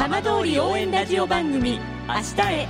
[0.00, 2.68] 浜通り応援ラジオ番組明日へ。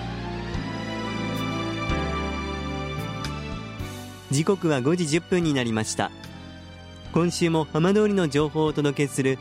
[4.32, 6.10] 時刻は5時10分になりました。
[7.12, 9.38] 今週も浜通りの情報をお届けする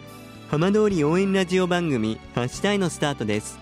[0.52, 3.58] 浜通り応援ラジオ番組明日へのスタートです。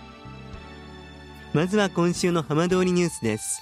[1.54, 3.62] まずは今週の浜通りニュースです。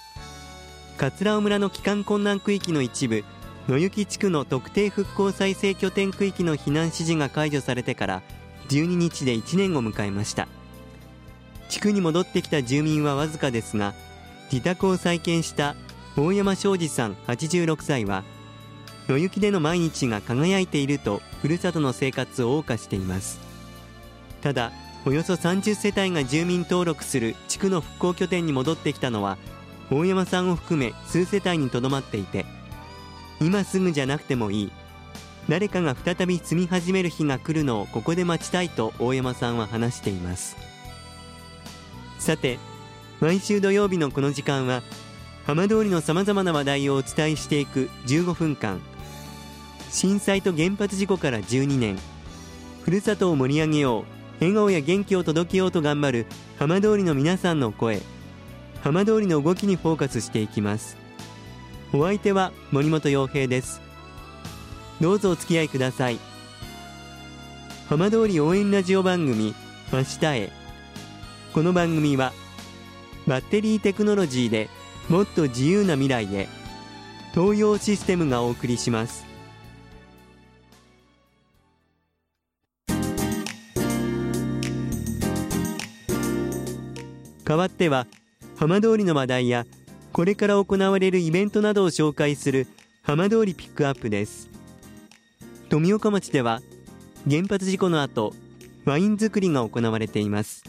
[0.98, 3.24] 桂尾村の帰還困難区域の一部
[3.68, 8.24] 野行地区の特定復興再生拠点区域の避難指示が解除されてから
[8.70, 10.48] 12日で1年を迎えました。
[11.70, 13.94] 地区に戻ってきた住民はわずかですが
[14.52, 15.76] 自宅を再建した
[16.16, 18.24] 大山昌司さん86歳は
[19.08, 23.40] 野行での毎日が輝いているとふるさとの生活を謳歌しています。
[24.42, 24.72] ただ
[25.06, 29.38] およそ30世帯が住民登録する地区の復興拠点に戻ってきたのは
[29.92, 32.46] 大山さんを含め数世帯にとどまっていて
[33.40, 34.72] 今すぐじゃなくてもいい。
[35.48, 40.56] 誰かが再び住み始める日が来るのをここで待ちたいと大山さんは話しています。
[42.18, 42.58] さて
[43.20, 44.82] 毎週土曜日のこの時間は
[45.46, 48.82] 浜通りのさまざまな話題をお伝えしていく15分間。
[49.92, 51.98] 震災と原発事故から12年。
[52.84, 54.04] ふるさとを盛り上げよう
[54.40, 56.26] 笑顔や元気を届けようと頑張る
[56.58, 58.02] 浜通りの皆さんの声。
[58.82, 60.98] 浜通りの動きにフォーカスしていきます。
[61.94, 63.85] お相手は森本洋平です。
[65.02, 66.20] どうぞお付き合いください。
[67.90, 69.54] 浜通り応援ラジオ番組
[69.92, 70.52] 明日へ。
[71.54, 72.32] この番組は
[73.28, 74.70] バッテリーテクノロジーで
[75.10, 76.48] もっと自由な未来へ。
[77.34, 79.26] 東洋システムがお送りします。
[87.44, 88.08] 代わっては
[88.58, 89.66] 浜通りの話題や
[90.14, 92.68] これから行われるイベントなどを紹介する
[93.04, 94.50] 浜通りピックアップです。
[95.70, 96.62] 富岡町では
[97.30, 98.34] 原発事故の後
[98.86, 100.64] ワイン作りが行われています。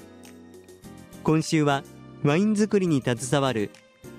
[1.23, 1.85] 今週は
[2.25, 3.71] ワイン作りに携わる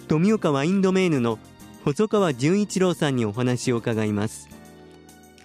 [0.08, 1.40] 富岡ワインドメーヌの
[1.84, 4.50] 細川純一郎さんにお話を伺います。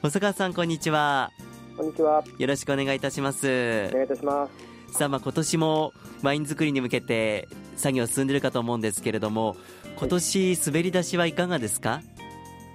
[0.02, 1.30] 細川さんこんにちは。
[1.76, 2.22] こんにちは。
[2.38, 3.88] よろしくお願いいたします。
[3.90, 4.48] お願いいたしま
[4.88, 4.98] す。
[4.98, 9.56] さあまあ今年もワイン作りに向けて作業進んでるかと思うんですけれども
[9.96, 12.02] 今年滑り出しはいかがですか？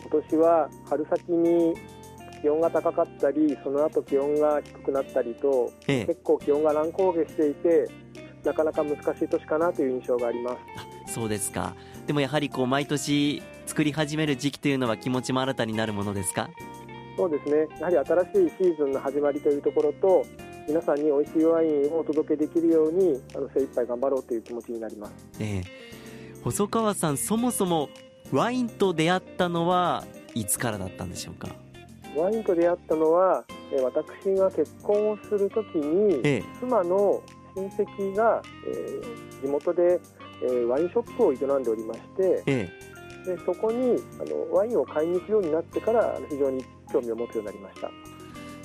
[0.09, 1.75] 今年は春先に
[2.41, 7.89] 気温が高かったり、その後気温が低くなったりと、ええ結構気温が乱高下していて、
[8.43, 10.57] なかなか難しい年かなという印象がありま
[11.05, 11.13] す。
[11.13, 11.75] そうですか
[12.05, 16.49] でもやはりこう毎年作り始める時期というのは気持ちも新たになるものですか？
[17.17, 17.67] そうですね。
[17.79, 20.25] やはり新しいシーズンの始まりというところと、
[20.67, 25.13] 皆さんに美味しいワインをお届けできるように、あの精一杯頑張ろうという気持ちになります。
[25.39, 25.87] ええ
[26.43, 27.89] 細川さんそもそも
[28.31, 30.05] ワインと出会ったのは
[30.35, 31.49] いつからだったんでしょうか？
[32.17, 36.43] ワインと出会ったのは、えー私が結婚をするときに、ええ。
[36.59, 37.21] 妻の
[37.55, 39.99] 親戚が、えー地元で、
[40.41, 42.69] えーワインショップを営んでおりましてえ
[43.25, 47.87] でそこにあのワインを買いに行くようになってから非常に興味を持つようになりました。
[47.87, 47.91] え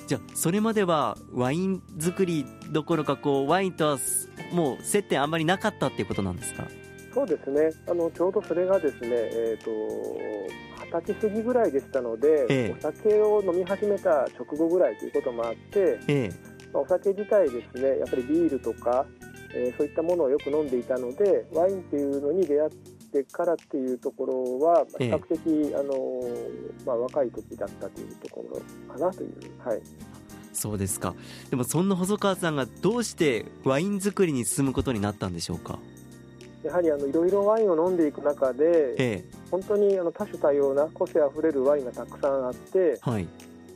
[0.07, 6.67] じゃあそれまではワイン作りどころかこうワインとはすもう接点あんまりなかったっていうことなんですか？
[7.13, 7.69] そうですね。
[7.87, 12.75] あのちょうどそれがですね、えー、と二十歳過ぎぐらいでしたので、ええ。
[12.77, 16.29] お酒を飲み始めた直後ぐらいということもあって、え
[16.73, 19.05] まあお酒自体ですねやっぱりビールとか、
[19.55, 22.69] えーそういったものをよく飲んでいたのでワインっていうのに出会っ
[23.11, 28.59] てからっていうところは比較的、あのーまあ、若い時だったというところ
[28.91, 29.31] かなという、
[29.63, 29.81] はい、
[30.53, 31.13] そうですか。
[31.51, 35.77] でもそんな細川さんがどうしてワイン作りに進むことになったんでしょうか？
[36.63, 43.27] やはりあのいろいろワインを飲んでいく中でえ本当にあの多種多様な個性あふれるワインがたくさんあってえはい。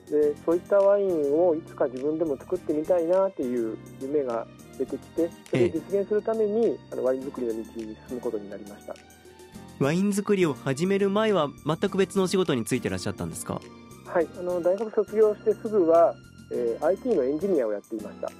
[0.09, 4.47] でそういったワインをいつか自分でも作ってみたいなっていう夢が
[4.77, 8.95] 出てきてそれを実現するためにあのワイン作りの道に進むことになりました。
[9.79, 13.59] ワイン作りを始める前は全く別のお仕事に就いてらっしゃったんですか？
[14.06, 16.15] はい、あの大学卒業してすぐは、
[16.53, 18.31] えー IT のエンジニアをやっていました。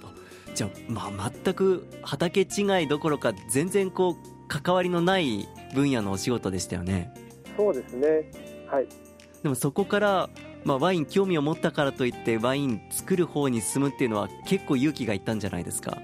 [0.56, 4.16] じゃあ、まあ、全く畑違いどころか全然こう
[4.48, 7.14] 関わりのない分野のお仕事でしたよね
[7.58, 8.32] そうですね。
[8.68, 8.88] はい。
[9.42, 10.30] でもそこから、
[10.64, 15.92] まあ、ワイン興味を持ったからといってワイン作る方に進むっていうのは結構勇気がいったんじゃないですか？
[15.92, 16.00] ま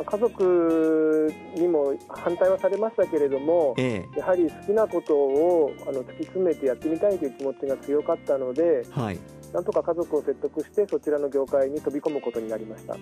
[0.00, 9.18] あ家族にも反対はされましたけれども、えやはり好きなことをあの突き詰めてやってみたいという気持ちが強かったので、えはい
[9.52, 12.96] なんとか家族を説得してそちらの業界に飛び込むことになりました。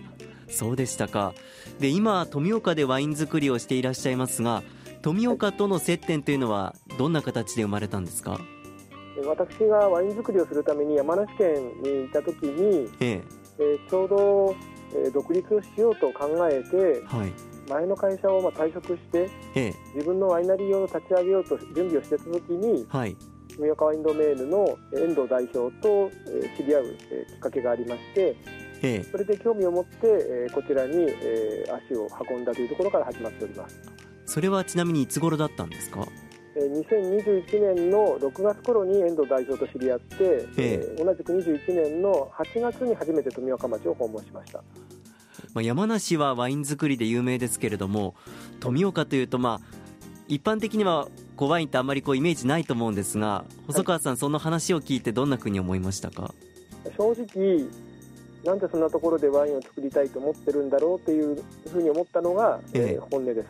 [0.48, 1.32] そうでしたか。
[1.78, 4.62] で今富岡でワイン作りをしていらっしゃいますが
[5.02, 8.38] 富岡との接点というのはどんな形で生まれたんですか？
[9.16, 13.22] で私がワイン作りをするために山梨県にいた時に、え。
[13.58, 14.56] えーちょうど
[14.94, 17.32] えー独立をしようと考えてはい。
[17.68, 19.74] 前の会社をまあ退職してええ。
[19.94, 23.16] 自分のワイナリーを立ち上げようと準備をしてた時にはい
[23.60, 28.36] 富岡ワインドメールの遠藤代表とえー知り合うえーきっかけがありまして
[28.82, 29.02] ええ。
[29.04, 33.78] それで興味を持ってえーこちらにえー足を運んだというところから始まっております。
[34.24, 36.06] それはちなみにいつ頃だったんですか？
[36.56, 40.14] えー2021年の6月頃に遠藤代表と知り合って、
[40.56, 41.02] ええ。
[41.02, 44.64] ー同じく21年の8月に初めて富岡町を訪問しました。
[45.52, 48.14] まあ、山梨はワイン作りで有名ですけれども
[48.60, 49.76] 富岡というとまあ
[50.28, 51.08] 一般的には
[51.40, 56.34] こうワインってあんまりこうイメージないと思うんですが細川さん、その話を聞いてどんなふうに思いましたか？
[56.98, 57.64] 正直
[58.44, 61.42] なんでそんなところでワインを作りたいと思ってるんだろうっていう
[61.72, 62.82] ふうに思ったのが、ええ。
[62.96, 63.46] えー本音です。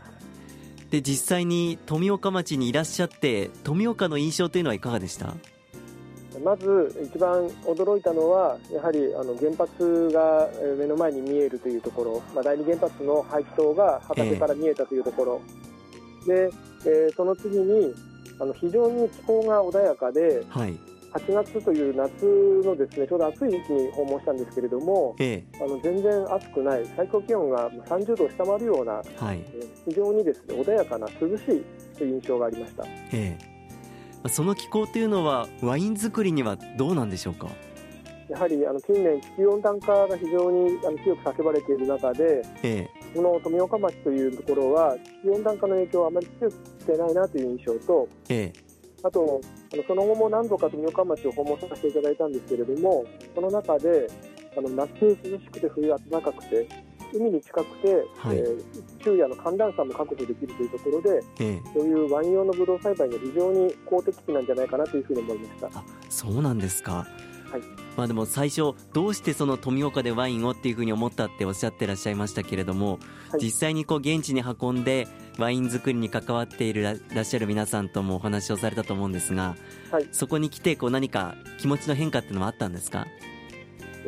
[0.91, 5.35] で実際に富岡町にいらっしゃって富岡の印象というのはいかがでした？
[6.45, 15.41] まず一番驚いたのはやはりあの原発がえー目の前に見えるというところ、まあ、第二原発の排気筒が畑から見えたというところ、
[16.25, 16.51] で、
[16.87, 17.95] えーその次に
[18.39, 20.75] あの非常に気候が穏やかではい。
[21.13, 22.25] 8月という夏
[22.65, 29.43] のですねちょうど暑い時期に訪問したんですけれどもえあの全然暑くない最高気温が30度を下回るような、えはい。
[29.55, 31.65] えー非常にですね穏やかな涼しい
[31.99, 32.85] という印象がありました。
[32.85, 33.39] ええ。
[34.15, 37.49] まあその気候というのはワイン作りにはどうなんでしょうか？
[38.29, 48.71] やはりあの近年地球温暖化が非常にあの強く叫ばれている中でえこの富岡町というところは地球温暖化の影響はあまり強くしてないなという印象とええ。
[49.03, 49.41] あと
[49.73, 53.05] あのその後も何度か富岡町を訪問させていただいたんですけれども
[53.35, 54.07] その中で
[54.57, 56.69] あの夏涼しくて冬暖かくて
[57.13, 58.39] 海に近くて、はい。
[58.39, 58.65] えー
[59.01, 61.61] 昼夜の寒暖差も確保できるというところでええ。
[61.75, 65.79] そういうワイン用のブドウ栽培には非常に好適地なんじゃないかなというふうに思いました。
[65.79, 66.93] あそうなんですか。
[66.93, 67.30] はい
[68.01, 72.99] まあでも最初どうしてその富岡でワインをっていうふうに思ったっておっしゃってらっしゃいましたけれども、
[73.31, 73.45] はい。
[73.45, 75.07] 実際にこう現地に運んで
[75.37, 79.55] ワイン作りに関わっているららっしゃる皆さんともお話をされたと思うんですが、
[79.91, 80.09] はい。
[80.13, 83.07] そこに来てこう何か気持ちの変化っていうのはあったんですか？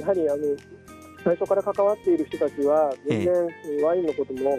[0.00, 0.43] やはりあの
[1.23, 3.35] 最初から関わっている人たちは全然
[3.85, 4.59] ワインのことも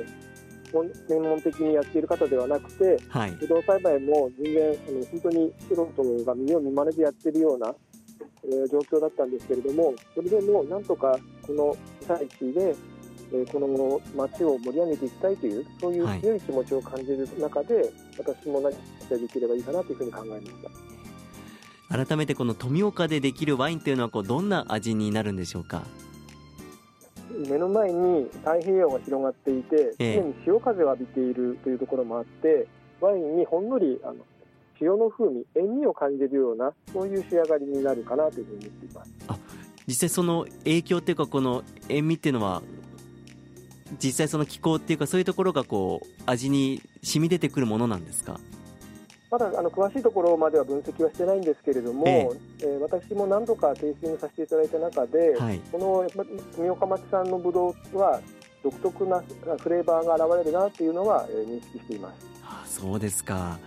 [1.07, 3.31] 専門的にやっている方ではなくてはい。
[3.31, 7.75] ブドウ栽培も全然あの本当に素人が見よう見まねでやってるような、
[8.45, 12.75] えー状況だったんですけれどもそれでもなんとかこの被災地で、
[13.33, 16.21] えーこの町を盛り上げていきたいというそういうはい。
[16.21, 18.79] 強い気持ちを感じる中で、私も何か
[19.09, 20.45] できればいいかなというふうに考えまし
[21.89, 22.05] た。
[22.05, 25.83] 改めてこの富岡でできるワインというのはこうどんな味になるんでしょうか？
[27.49, 30.15] 目の前に太平洋が広がっていて、ええ。
[30.17, 32.67] 常に潮風を浴びているというところもあって、
[33.01, 34.15] ワインにほんのりあの
[34.83, 39.11] 塩の風味、塩味を感じるような、そういう仕上がりになるかなというふうに思っています。
[39.87, 42.61] 実際その影響っていうかこの塩味っていうのは
[44.01, 48.39] 実際その気候っていうかそういうところがこう味に染み出てくるものなんですか？
[49.29, 52.29] まだあの詳しいところまでは分析はしてないんですけれども、え
[52.61, 56.23] えー私も何度かテイスティングさせていただいた中で、はいこのやっぱ
[56.55, 58.21] 富岡町産のブドウは
[58.63, 59.21] 独特な
[59.59, 62.25] フレーバーが現れるなというのは、えー認識しています。
[62.45, 63.59] ああそうですか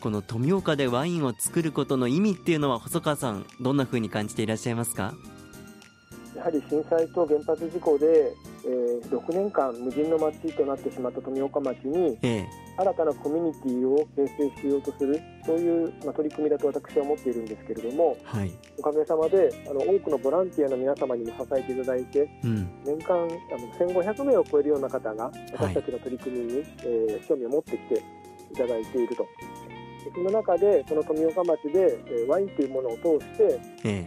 [0.00, 5.14] この富岡でワインを作ることの意味っていうのは細川さんどんな風に感じていらっしゃいますか？
[6.36, 8.32] やはり震災と原発事故で、
[8.64, 12.46] えー6年間無人の町となってしまった富岡町にええ。
[12.76, 18.52] 新たなコミュニティを形成しようとするそういう、まあ、取り組みだと私は思っているんですけれどもはい。
[18.78, 22.68] おかげさまであの多くのボランティアの皆様にも支えていただいてうん。
[22.84, 27.94] 年間あの1500名を超えるような方が私たちの取り組みに、えー興味を持ってきて
[28.52, 29.26] いただいていると。
[30.04, 34.06] でその中で、この富岡町で、えーワインというものを通して、え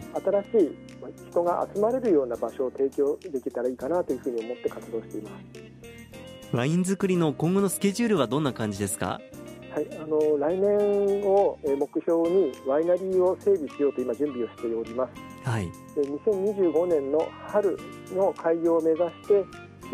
[0.50, 6.56] 新しいまあ人が集まれるような場所を提供できたらいいかなというふうに思って活動しています。
[6.56, 9.20] ワイン作りの今後のスケジュールはどんな感じですか？
[9.74, 15.48] はい、あの来年をえー目標にワイナリーを整備しようと今準備をしております。
[15.48, 17.78] はいで2025年の春
[18.14, 19.44] の開業を目指して、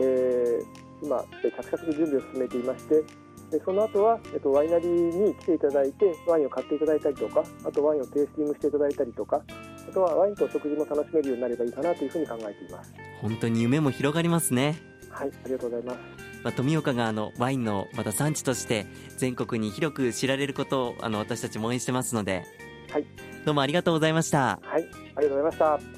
[0.00, 3.04] えー今えー着々と準備を進めていまして
[3.50, 9.42] でその後は、えっと、ワイナリーに来ていただいてワインを買っていただいたりとかあとワインをテイスティングしていただいたりとか
[9.88, 12.92] あとはワインと食事も楽しめるようになればいいかなというふうに考えています。
[13.22, 14.76] 本当に夢も広がりますね。
[15.10, 15.98] はいありがとうございます。
[16.44, 18.86] まあ、富岡があのワインのまた産地として
[19.16, 22.44] 全国に広く知られることをあの私たちも応援してますので、
[22.92, 23.06] はい、
[23.44, 24.60] どうもありがとうございました。
[24.62, 25.97] はいありがとうございました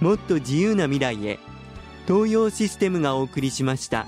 [0.00, 1.38] もっと自由な未来へ
[2.06, 4.06] 東洋システムがお送りしました。